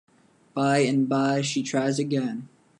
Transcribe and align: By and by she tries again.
By 0.55 0.79
and 0.79 1.07
by 1.07 1.41
she 1.43 1.61
tries 1.61 1.99
again. 1.99 2.49